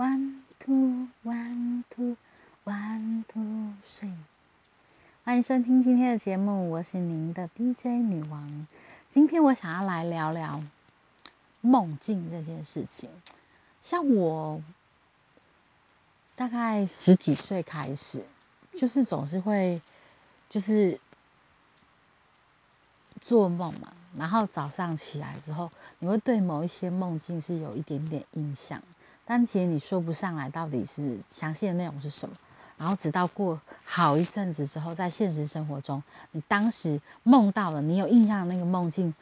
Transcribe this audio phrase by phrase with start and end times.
[0.00, 2.16] One two one two
[2.64, 4.14] one two three，
[5.22, 8.66] 欢迎收听今天的节目，我是您的 DJ 女王。
[9.10, 10.64] 今天我想要来聊聊
[11.60, 13.10] 梦境这件事情。
[13.82, 14.62] 像我
[16.34, 18.24] 大概十几岁开始，
[18.72, 19.82] 就是总是会
[20.48, 20.98] 就是
[23.20, 28.82] 做梦嘛，然后早上起来之后，你会对某一些梦境是有一点点印象。
[29.30, 32.34] 但其实你说不上来到底是详细的内容是什么，
[32.76, 39.14] 然后直到过好一阵子之后，在现实生活中，你当时梦到了，你有印象的那个梦境，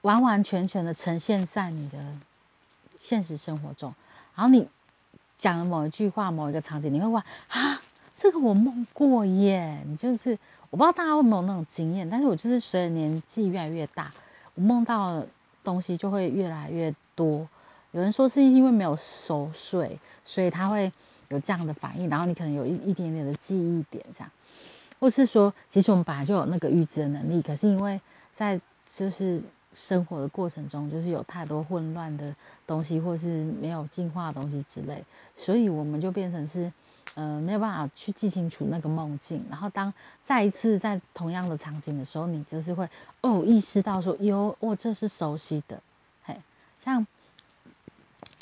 [0.00, 1.98] 完完全全的呈现在你的
[2.98, 3.94] 现实生活中，
[4.34, 4.66] 然后你
[5.36, 7.80] 讲了某一句话、某一个场景，你会问啊，
[8.12, 9.80] 这个我梦过耶！
[9.86, 10.36] 你就是
[10.70, 14.10] 我不知道大家有没有那种经验，但是我就是随着年纪越来越大，
[14.56, 15.28] 我梦到的
[15.62, 17.48] 东西就会越来越多。
[17.92, 20.92] 有人说是因为没有熟睡，所以他会
[21.28, 24.30] 有这样的反应，然后你可能有一一点点的记忆点这样，
[25.00, 27.98] 或是说其实我们本来就有那个预知的能力，可是因为
[28.32, 29.40] 在就是
[29.74, 32.34] 生活的过程中，就是有太多混乱的
[32.66, 35.02] 东西，或是没有进化的东西之类，
[35.34, 36.70] 所以我们就变成是
[37.14, 42.86] 呃没有办法去记清楚那个梦境，然后当再一次在同样的场景的时候，你就是会
[43.22, 45.80] 哦意识到说哟哦这是熟悉的，
[46.24, 46.36] 嘿
[46.78, 47.06] 像。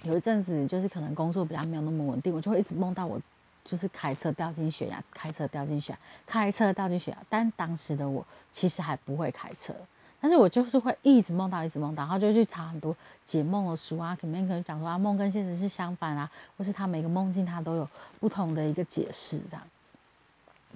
[0.06, 3.20] 有一阵子，就是可能工作比较没有那么稳定，我就会一直梦到我
[3.64, 7.20] 就是开车掉进悬崖，开车掉进悬崖，开车掉进悬崖。
[7.28, 9.74] 但当时的我其实还不会开车，
[10.20, 17.88] 但是我就是会一直梦到，一直梦到，然后就去查很多解梦的书啊，肯定可能讲说啊，梦跟现实是相反啊，或是他每个梦境他都有
[18.20, 19.62] 不同的一个解释这样。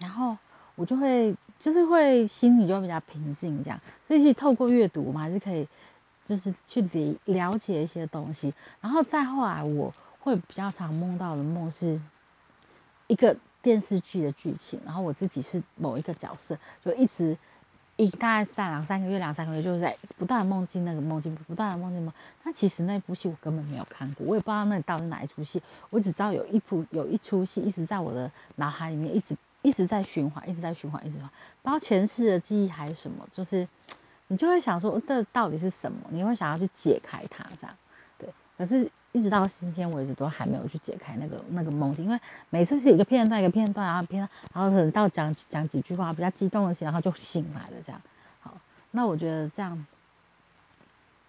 [0.00, 0.36] 然后
[0.74, 5.68] 我就会就是会心里就会比较平静这样，所以透过阅读，我们还是可以。
[6.24, 12.00] 就是去理了解一些东西，然后再后来，我会比较常梦到的梦是
[13.08, 17.36] 一个电视剧的剧情，然后我自己是某一个角色，就一直
[17.96, 22.12] 一大概在两三个月、两三个月，就是在不断的梦境那个梦境，不断的梦境梦。
[22.44, 31.30] 但其实那部戏我根本没有看过，我也不知道那里到底哪一出戏，我只知道有一部有一出戏一直在我的脑海里面，一直一直在循环，一直在循环，一直循环，
[31.62, 33.66] 不知道前世的记忆还是什么，就是。
[34.32, 35.98] 你就会想说，这到底是什么？
[36.10, 37.76] 你会想要去解开它，这样
[38.16, 38.32] 对。
[38.56, 42.16] 可是，一直到今天为止，都还没有去解开那个那个梦境，因为
[42.48, 44.20] 每次是一个片段一个片段，然后片，
[44.54, 48.00] 然后可能到讲讲几句话比较激动的时候，然后就醒来了，这样。
[48.38, 48.56] 好，
[48.92, 49.84] 那我觉得这样，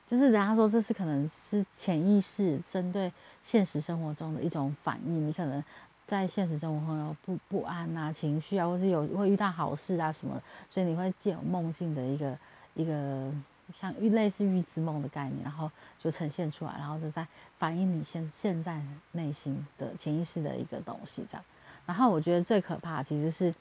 [0.06, 3.11] 就是人家说这是可能是潜意识针对
[3.41, 5.28] 现实生活中的一种反应。
[5.28, 5.63] 你可能
[6.06, 12.38] 在现实生活中有不不安啊、情绪啊，或是有会遇到好事啊什么，所以你会借有梦境的一个。
[12.74, 13.32] 一个
[13.74, 17.26] 像类似预知梦的概念，然后就呈现出来，然后是在
[17.58, 18.82] 反映你现现在
[19.14, 21.44] 内心的潜意识的一个东西这样。
[21.86, 23.54] 然后我觉得最可怕其实是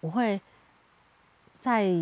[0.00, 0.40] 我会
[1.58, 1.92] 在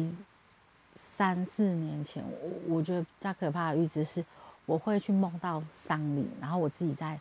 [0.95, 2.25] 三四年前，
[2.69, 4.25] 我我觉得比较可怕的预知是
[4.67, 7.19] 我会去梦到丧礼，然后我自己在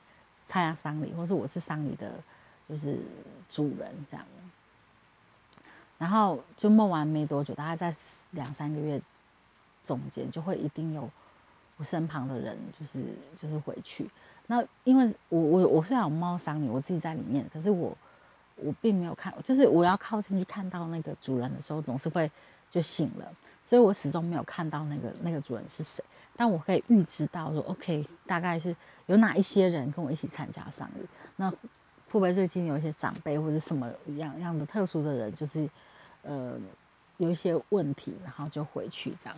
[0.48, 2.12] 参加丧礼，或是我是丧礼的，
[2.68, 3.00] 就是
[3.48, 4.26] 主人这样。
[5.98, 7.96] 然后就梦完没多久，大概在
[8.32, 9.02] 两三个月
[9.84, 11.10] 中间，就会一定有
[11.78, 13.04] 我身旁的人，就是
[13.36, 14.08] 就是回去。
[14.46, 17.98] 那因为我我我虽然有猫丧礼，我自己在里面，可是我
[18.56, 22.30] 我并没有看，就是我要靠近去看到那个主人的时候，总是会
[22.70, 26.06] 就醒了，所以我始终没有看到那个那个主人是谁。
[26.36, 28.76] 但我可以预知到说，OK，大概是
[29.08, 31.08] 有哪一些人跟我一起参加丧礼。
[31.38, 31.58] 那会
[32.12, 35.68] 不会最近有一些长辈或者什么样样的特殊的人，就是？
[36.28, 36.60] 呃，
[37.18, 39.38] 有一些问题，然后就回去这样。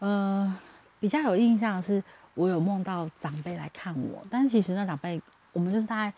[0.00, 0.58] 呃，
[0.98, 2.02] 比较有印象的是，
[2.34, 5.22] 我有梦到长辈来看我，但其实那长辈，
[5.52, 6.12] 我们就是大概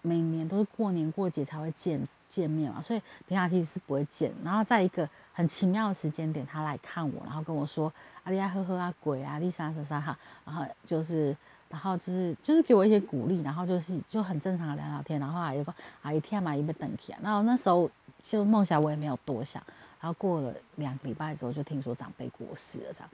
[0.00, 4.32] 每年都是过年过节才会见见面嘛，所以平常其实是不会见。
[4.42, 7.92] 然后在一个很奇妙的时间点，他来看我，然后跟我说
[8.24, 11.36] ：“阿丽亚呵呵啊，鬼啊，丽莎莎莎哈。”然后就是。
[11.68, 17.90] 然后就是就是给我一些鼓励，然后就是就很正常的聊聊天，然后还有个啊一天嘛一被等起啊，然后那时候
[18.28, 19.62] 就梦想我也没有多想，
[20.00, 23.08] 然后过了两个礼拜之后就听说长辈过世了这样，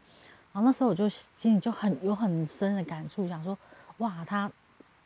[0.52, 3.56] 然后那时候我就心里就很有很深的感触，想说
[3.98, 4.50] 哇他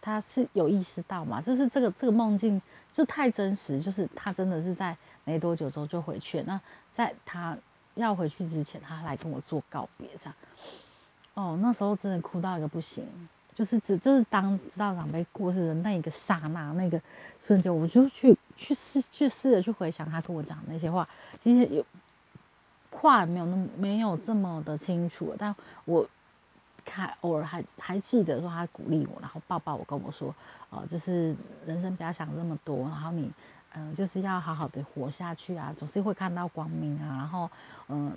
[0.01, 2.61] 他是有意识到嘛，就是这个这个梦境
[2.93, 6.61] 就太真实，就是他真的是在没多久之后就回去，那
[6.93, 7.57] 在他
[7.95, 10.35] 要回去之前，他来跟我做告别这样，
[11.35, 13.07] 哦那时候真的哭到一个不行。
[13.57, 17.01] 就是只就是当知道长辈过世的那一个刹那，那个
[17.41, 21.09] 瞬间，我就去去试去试着去回想他跟我讲那些话，
[21.41, 21.83] 其实有
[22.91, 25.57] 话没有那么没有这么的清楚，但
[25.87, 26.07] 我
[26.85, 30.35] 看，偶尔还还记得说他鼓励我，然后抱抱我，跟我说，
[30.69, 33.33] 呃，就是人生不要想这么多，然后你，
[33.73, 37.51] 嗯，就是要好好的活下去啊，总是会看到光明啊，然后，
[37.89, 38.13] 嗯，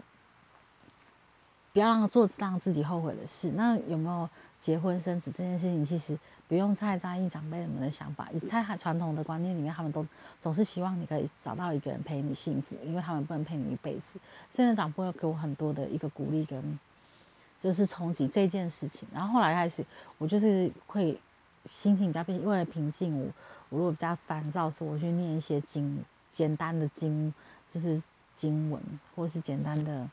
[1.73, 3.51] 不要让他做让自己后悔的事。
[3.55, 4.29] 那有没有
[4.59, 6.17] 结婚生子这件事情，其实
[6.47, 10.05] 不用太在意长辈们的想法，在传统的观念里面，他们都
[10.41, 14.19] 总是希望你可以找到一个人陪你幸福，因为他们不能陪你一辈子。
[14.49, 16.79] 虽然长辈给我很多的一个鼓励跟。
[17.61, 19.85] 就是冲击这件事情，然后后来开始，
[20.17, 21.19] 我就是会
[21.65, 23.25] 心情比较平，为了平静我，
[23.67, 26.01] 我如果比较烦躁时，我去念一些经，
[26.31, 27.33] 简单的经，
[27.69, 28.01] 就是
[28.33, 28.81] 经文，
[29.13, 30.09] 或是简单的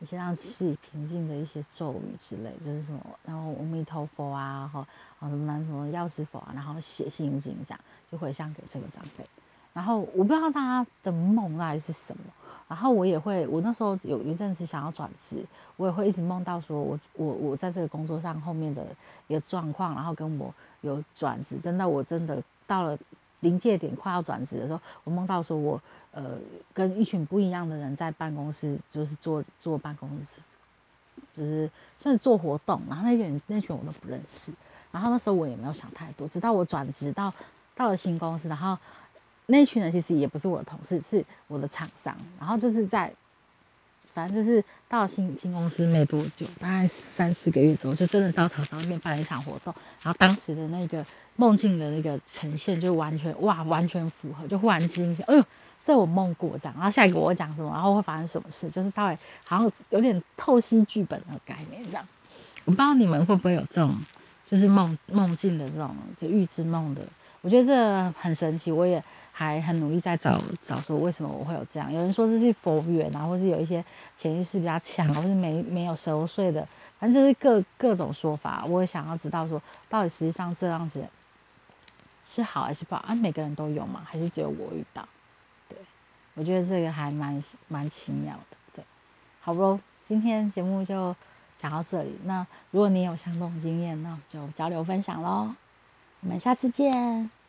[0.00, 4.80] 一些让自己平静的一些咒语之类，就是什么，然后阿弥陀佛啊，然后
[5.20, 7.80] 啊什么什么药师佛啊，然后写心经这样，
[8.10, 9.24] 就回向给这个长辈。
[9.72, 12.22] 然后我不知道大家的梦来是什么。
[12.66, 15.44] 然后我也会，我那时候有一阵子想要转职，
[15.76, 18.86] 我也会一直梦到说，我我我在这个工作上后面的
[19.28, 22.98] 一个状况，然后跟我有转职，真的我真的到了
[23.44, 25.80] 临界点快要转职的时候，我梦到说我
[26.10, 26.36] 呃
[26.72, 30.40] 跟一群不一样的人在办公室，就是做做办公室，
[31.32, 31.70] 就是
[32.00, 34.52] 算是做活动，然后那群那群我都不认识，
[34.90, 37.32] 然后那时候我也没有想太多，直到我转职到
[37.76, 38.76] 到了新公司，然后。
[39.46, 42.16] 那群人其实也不是我的同事，是我的厂商。
[42.40, 43.14] 然后就是在，
[44.14, 49.74] 反正就是到新新公司没多久，大概三四个月之后，就真的到厂商那边办了一场活动。
[50.02, 55.44] 然后当时的那个梦境的那个呈现，就完全哇，完全符合，就忽然惊醒，哎呦，
[55.82, 56.74] 这我梦过这样。
[56.76, 62.06] 然后下一个我讲什么，然后会发生什么事，就是稍微好像有点透析剧本的概念这样。
[62.64, 63.94] 我不知道你们会不会有这种，
[64.48, 67.02] 就是梦梦境的这种，就预知梦的。
[67.42, 69.02] 我觉得这很神奇，我也
[69.36, 71.92] 还很努力在找找说为什么我会有这样。
[71.92, 73.84] 有人说这是佛缘啊，或是有一些
[74.16, 76.66] 潜意识比较强，或是没没有熟睡的，
[77.00, 78.64] 反正就是各各种说法。
[78.64, 81.04] 我也想要知道说，到底实际上这样子
[82.22, 83.14] 是好还是不好啊？
[83.16, 84.02] 每个人都有吗？
[84.04, 85.04] 还是只有我遇到？
[85.68, 85.76] 对，
[86.34, 88.56] 我觉得这个还蛮蛮奇妙的。
[88.72, 88.84] 对，
[89.40, 89.80] 好不？
[90.06, 91.16] 今天节目就
[91.58, 92.14] 讲到这里。
[92.24, 95.52] 那如果你有相同经验，那我们就交流分享喽。
[96.20, 97.43] 我们下次见。